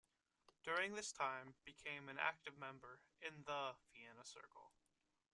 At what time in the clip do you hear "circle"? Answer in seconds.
4.25-4.71